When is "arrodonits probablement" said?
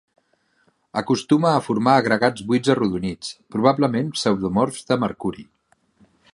2.75-4.11